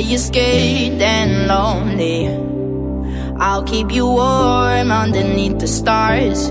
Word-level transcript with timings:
You're 0.00 0.18
scared 0.18 1.00
and 1.00 1.46
lonely. 1.46 2.28
I'll 3.38 3.64
keep 3.64 3.92
you 3.92 4.06
warm 4.06 4.90
underneath 4.90 5.58
the 5.58 5.66
stars. 5.66 6.50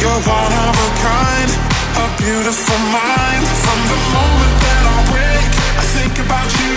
You're 0.00 0.22
one 0.28 0.52
of 0.52 0.74
a 0.76 0.90
kind, 1.00 1.50
a 2.04 2.06
beautiful 2.20 2.80
mind. 2.92 3.44
From 3.64 3.80
the 3.88 4.00
moment 4.12 4.54
that 4.60 4.84
I 4.92 4.98
wake, 5.16 5.52
I 5.80 5.84
think 5.96 6.14
about 6.20 6.50
you. 6.60 6.76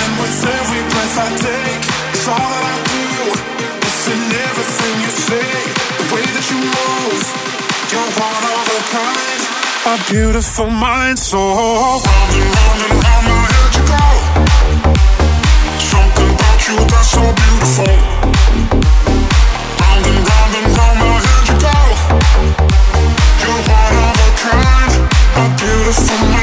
And 0.00 0.10
with 0.16 0.38
every 0.48 0.82
breath 0.88 1.16
I 1.20 1.28
take, 1.36 1.82
it's 2.16 2.26
all 2.26 2.40
that 2.40 2.64
I 2.64 2.76
do. 2.96 3.06
It's 3.84 4.04
in 4.08 4.22
everything 4.48 4.94
you 5.04 5.12
say, 5.28 5.52
the 6.00 6.06
way 6.16 6.24
that 6.24 6.46
you 6.48 6.58
move. 6.64 7.22
You're 7.92 8.12
one 8.16 8.44
of 8.56 8.64
a 8.72 8.80
kind, 8.88 9.40
a 9.92 9.94
beautiful 10.08 10.70
mind. 10.70 11.18
So 11.18 11.36
round 11.36 12.32
and 12.40 12.48
round 12.56 12.80
and 12.88 12.94
round 13.04 13.24
my 13.28 13.40
head 13.52 13.72
you 13.76 13.84
go. 13.84 14.06
Something 15.92 16.30
about 16.32 16.60
you 16.68 16.76
that's 16.88 17.10
so 17.12 17.20
beautiful. 17.20 18.29
Beautiful 25.90 26.39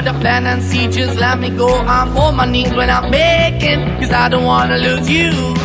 The 0.00 0.14
plan 0.14 0.46
and 0.46 0.62
see, 0.62 0.88
just 0.88 1.18
let 1.20 1.38
me 1.38 1.50
go. 1.50 1.68
I'm 1.68 2.16
on 2.16 2.34
my 2.36 2.46
knees 2.46 2.72
when 2.72 2.88
I'm 2.88 3.10
making, 3.10 3.80
cause 4.00 4.10
I 4.10 4.30
don't 4.30 4.44
wanna 4.44 4.78
lose 4.78 5.10
you. 5.10 5.59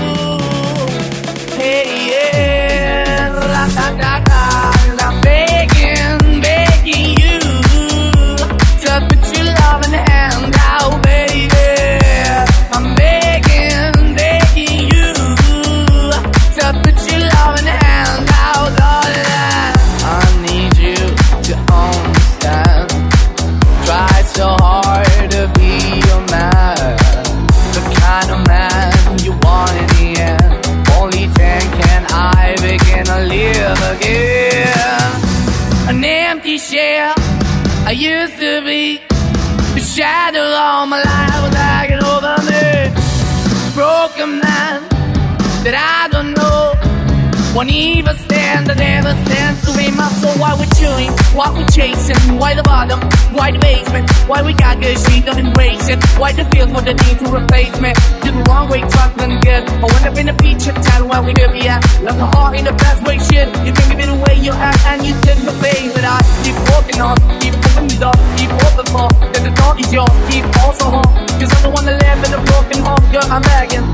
for 56.75 56.83
the 56.83 56.93
need 57.07 57.17
to 57.23 57.27
replace 57.31 57.75
me. 57.79 57.91
Did 58.21 58.35
the 58.35 58.43
wrong 58.51 58.67
way, 58.69 58.81
talking 58.83 59.39
good. 59.47 59.63
I 59.63 59.87
went 59.87 60.05
up 60.05 60.17
in 60.19 60.27
a 60.27 60.35
feature 60.43 60.75
town 60.75 61.07
where 61.07 61.23
we 61.23 61.31
could 61.33 61.53
be 61.55 61.63
at. 61.71 61.79
Left 62.03 62.19
my 62.19 62.27
heart 62.35 62.59
in 62.59 62.65
the 62.65 62.75
best 62.75 62.99
way, 63.07 63.17
shit. 63.17 63.47
You 63.65 63.71
can 63.71 63.85
give 63.89 64.01
it 64.03 64.11
away, 64.11 64.35
you 64.43 64.51
have, 64.51 64.75
and 64.91 64.99
you 65.07 65.15
did 65.23 65.39
the 65.47 65.55
face. 65.63 65.91
But 65.95 66.03
I 66.03 66.19
keep 66.43 66.57
walking 66.71 66.99
on, 66.99 67.15
keep 67.39 67.55
moving 67.63 67.87
the 67.87 67.97
door, 68.03 68.17
keep 68.35 68.51
open 68.67 68.85
for. 68.91 69.07
Then 69.31 69.43
the 69.47 69.53
door 69.55 69.73
is 69.79 69.89
yours, 69.95 70.15
keep 70.27 70.45
also 70.63 70.85
home. 70.99 71.11
Cause 71.39 71.51
I'm 71.55 71.61
the 71.63 71.71
one 71.71 71.85
that 71.87 71.97
live 72.03 72.21
in 72.27 72.31
a 72.35 72.41
broken 72.51 72.79
home, 72.83 73.05
girl. 73.13 73.27
I'm 73.31 73.43
begging, 73.55 73.87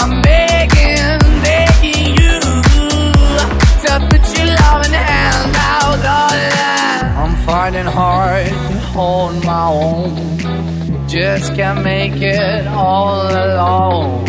I'm 0.00 0.12
begging, 0.24 1.20
begging 1.44 2.16
you 2.16 2.34
to 3.84 3.90
put 4.08 4.24
your 4.32 4.48
love 4.56 4.80
in 4.86 4.92
the 4.96 5.04
hand 5.12 5.52
out, 5.60 5.96
darling. 6.00 6.56
I'm 7.20 7.34
finding 7.44 7.86
hard 7.86 8.48
to 8.48 8.78
hold 8.96 9.44
my 9.44 9.66
own 9.68 10.37
just 11.18 11.56
can't 11.56 11.82
make 11.82 12.22
it 12.22 12.64
all 12.68 13.22
alone. 13.22 14.28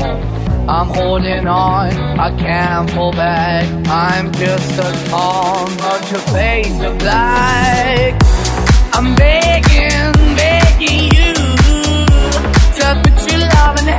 I'm 0.67 0.87
holding 0.87 1.47
on, 1.47 1.91
I 2.19 2.35
can't 2.35 2.89
fall 2.89 3.11
back. 3.11 3.65
I'm 3.87 4.31
just 4.31 4.71
a 4.79 5.09
calm 5.09 5.69
but 5.77 6.09
your 6.09 6.19
face 6.33 6.81
of 6.81 6.97
black. 6.97 8.19
I'm 8.93 9.13
begging, 9.15 10.13
begging 10.35 11.03
you, 11.17 11.33
just 12.75 12.97
put 13.03 13.31
your 13.31 13.41
love 13.53 13.79
in 13.81 13.98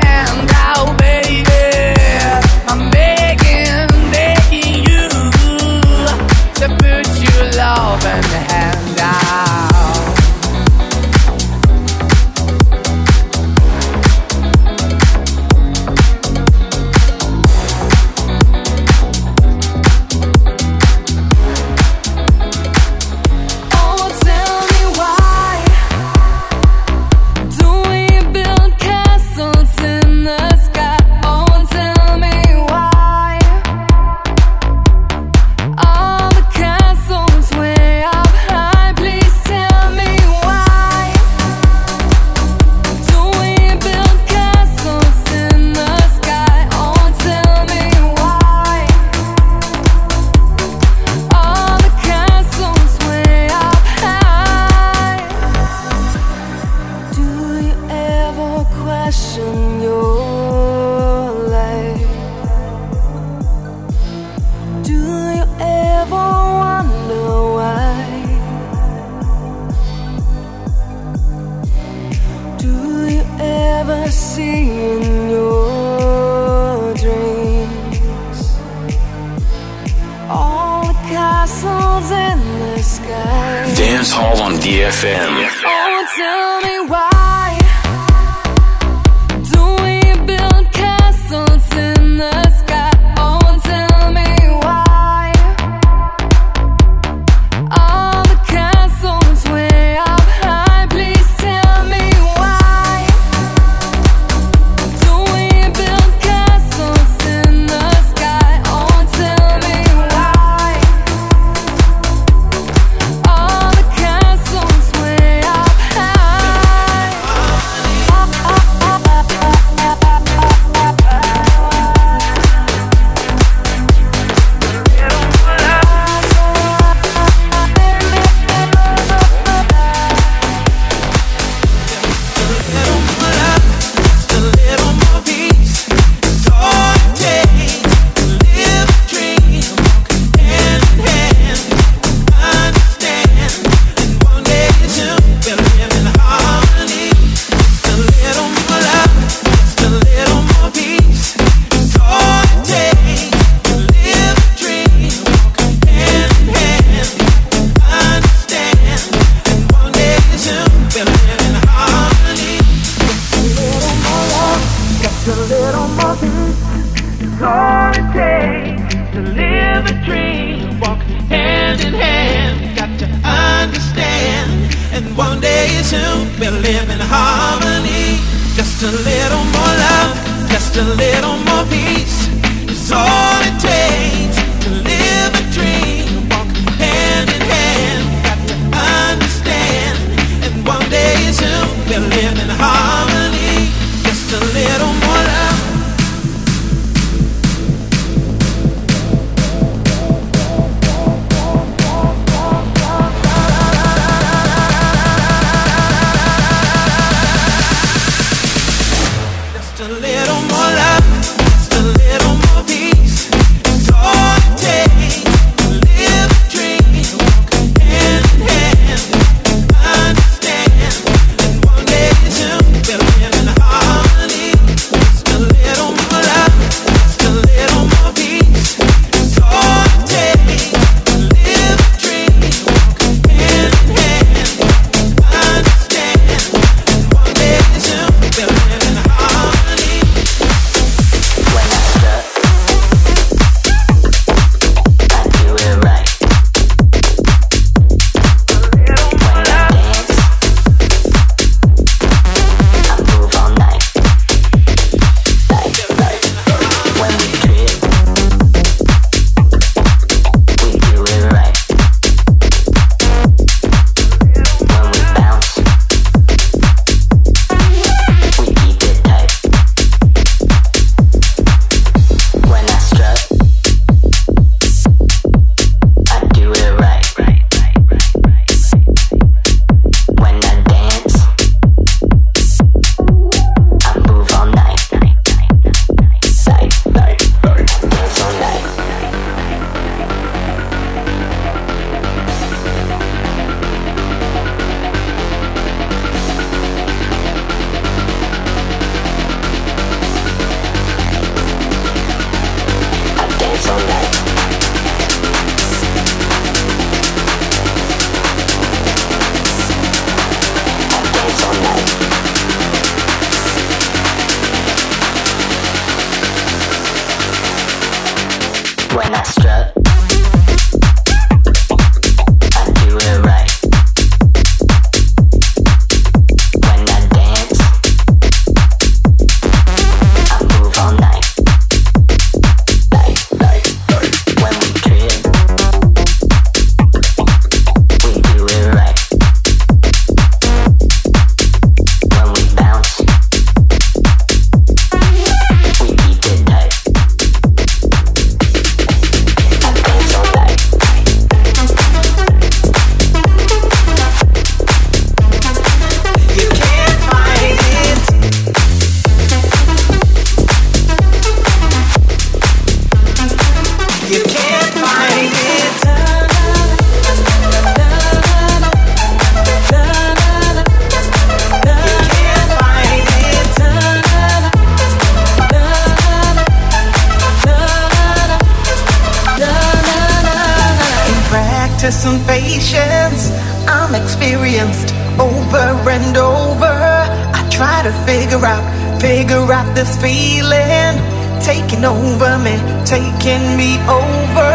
Some 381.90 382.24
patience 382.24 383.30
I'm 383.66 383.94
experienced 383.94 384.94
over 385.18 385.90
and 385.90 386.16
over. 386.16 386.64
I 386.64 387.46
try 387.50 387.82
to 387.82 387.92
figure 388.06 388.46
out, 388.46 388.64
figure 389.00 389.52
out 389.52 389.74
this 389.74 390.00
feeling 390.00 390.96
taking 391.42 391.84
over 391.84 392.38
me, 392.38 392.56
taking 392.84 393.56
me 393.56 393.76
over. 393.88 394.54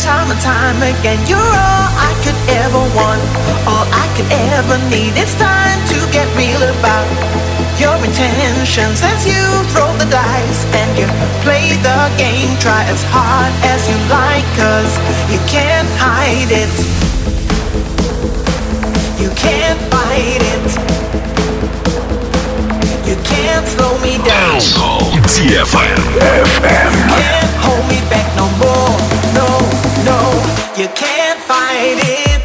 Time 0.00 0.30
and 0.30 0.40
time 0.40 0.80
again, 0.82 1.20
you're 1.28 1.38
all 1.38 1.88
I 2.00 2.12
could 2.24 2.40
ever 2.48 2.82
want, 2.96 3.22
all 3.68 3.86
I 3.92 4.06
could 4.16 4.30
ever 4.56 4.78
need. 4.90 5.12
It's 5.20 5.34
time 5.38 5.78
to 5.92 5.98
get 6.12 6.26
real 6.36 6.62
about 6.62 7.43
your 7.80 7.96
intentions 8.04 9.02
as 9.02 9.26
you 9.26 9.42
throw 9.72 9.90
the 9.98 10.06
dice 10.10 10.60
and 10.74 10.90
you 10.98 11.06
play 11.42 11.74
the 11.82 12.00
game. 12.16 12.50
Try 12.58 12.84
as 12.86 13.02
hard 13.10 13.52
as 13.72 13.80
you 13.90 13.96
like, 14.10 14.46
cause 14.54 14.92
you 15.32 15.40
can't 15.50 15.88
hide 15.98 16.50
it. 16.50 16.74
You 19.20 19.30
can't 19.34 19.80
fight 19.90 20.42
it. 20.54 20.66
You 23.08 23.16
can't 23.22 23.66
slow 23.66 23.98
me 23.98 24.18
down. 24.24 24.60
DFM 25.34 25.98
FM. 26.20 26.90
You 26.94 27.04
can't 27.18 27.54
hold 27.64 27.84
me 27.88 28.00
back 28.08 28.28
no 28.36 28.46
more. 28.62 28.94
No, 29.34 29.48
no, 30.04 30.20
you 30.80 30.88
can't 30.94 31.40
fight 31.40 31.98
it. 31.98 32.43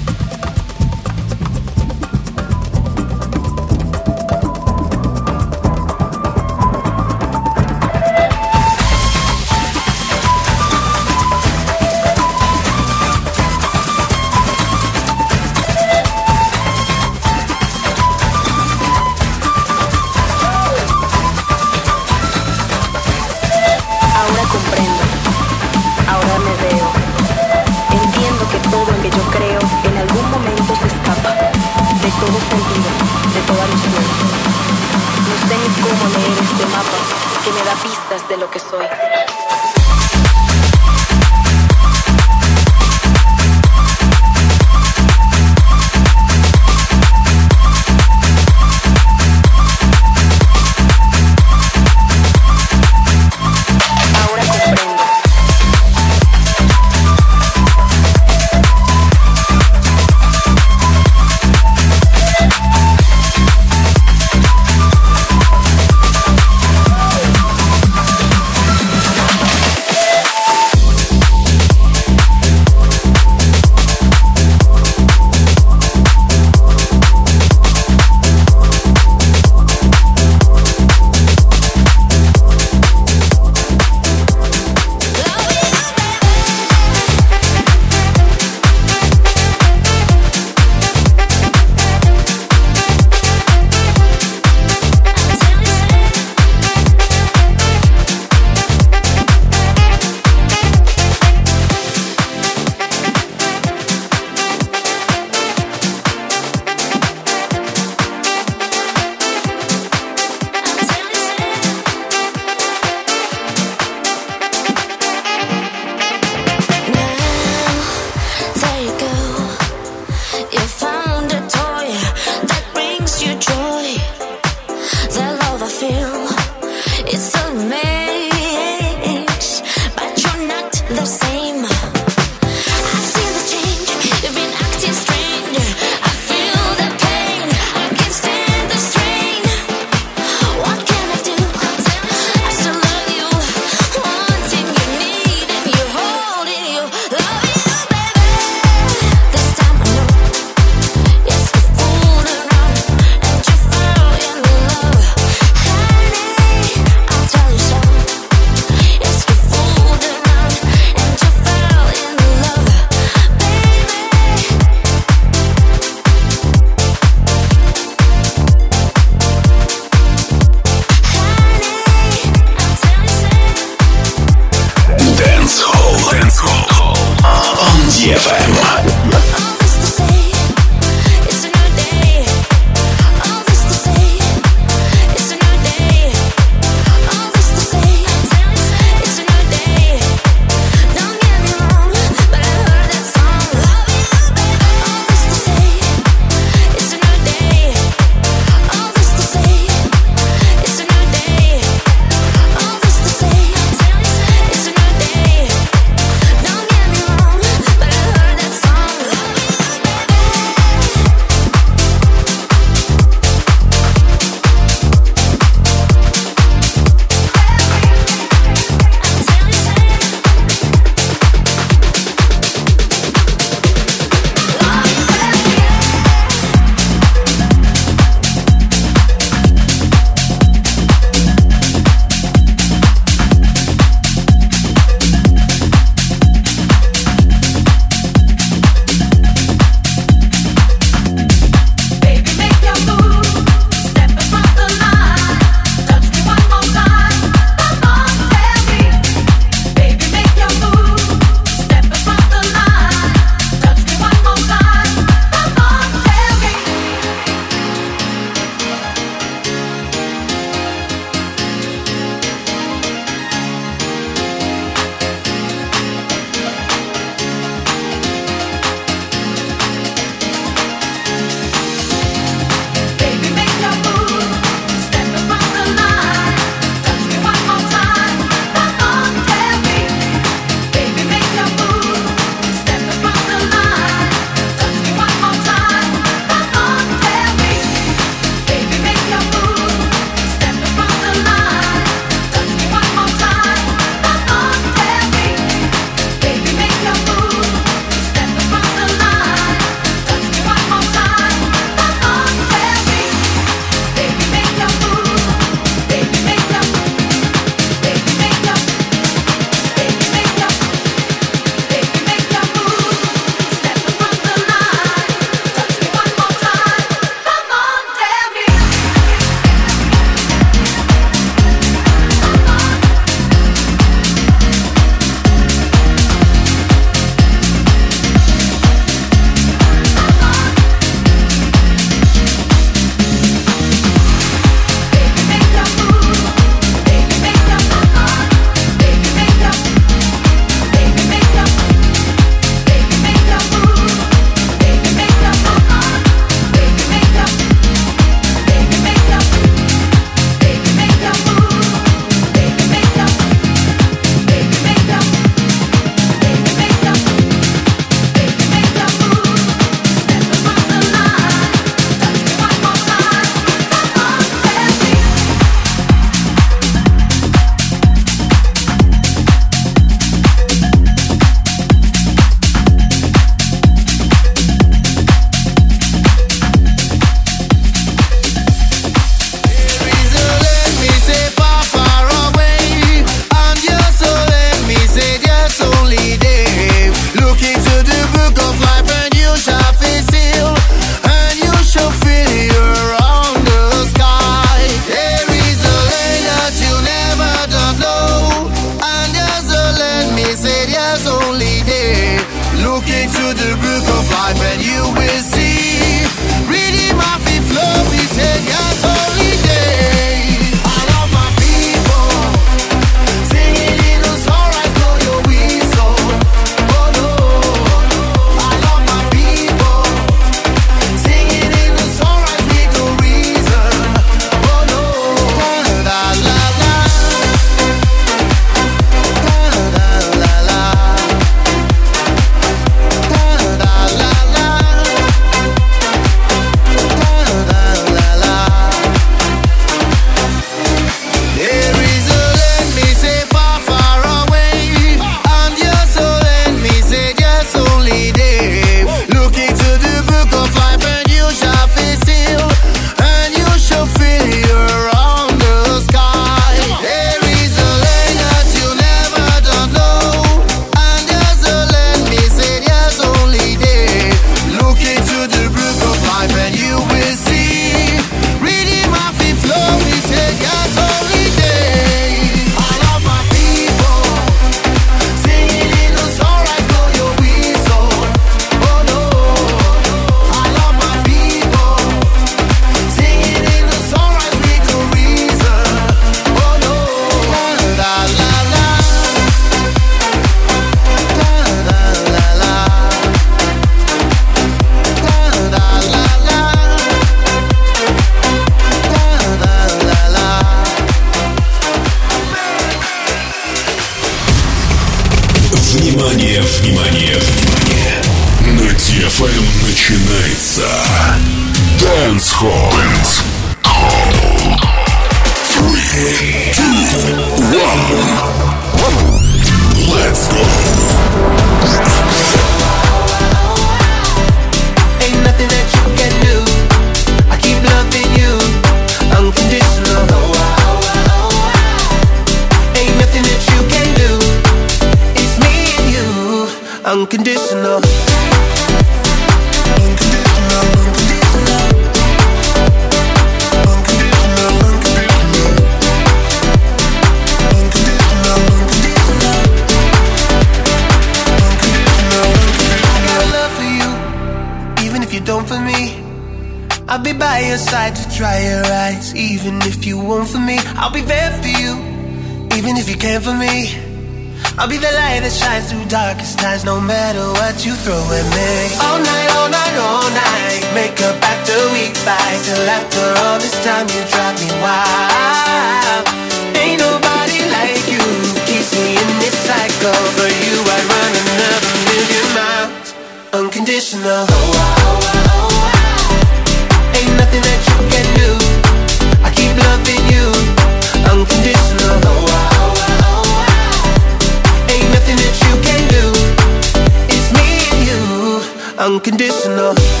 Unconditional. 598.81 600.00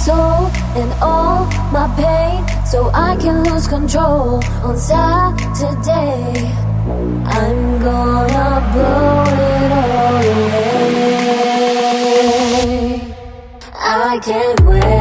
i'm 0.00 0.50
and 0.76 0.92
all 1.02 1.46
my 1.72 1.86
pain 1.96 2.44
so 2.66 2.90
I 2.94 3.16
can 3.16 3.42
lose 3.44 3.66
control 3.66 4.40
on 4.62 4.76
Saturday. 4.76 6.52
I'm 7.26 7.80
gonna 7.80 8.60
blow 8.72 9.24
it 9.28 9.72
all 9.72 10.24
away. 10.40 10.74
I 13.74 14.18
can't 14.22 14.60
wait. 14.60 14.99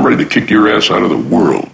I'm 0.00 0.06
ready 0.06 0.24
to 0.24 0.30
kick 0.30 0.48
your 0.48 0.66
ass 0.66 0.90
out 0.90 1.02
of 1.02 1.10
the 1.10 1.18
world. 1.18 1.69